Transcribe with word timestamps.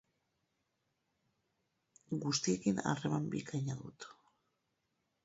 Guztiekin 2.23 2.79
harreman 2.93 3.29
bikaina 3.35 3.77
dut. 3.83 4.09